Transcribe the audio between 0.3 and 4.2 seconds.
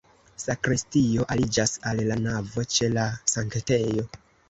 Sakristio aliĝas al la navo ĉe la sanktejo.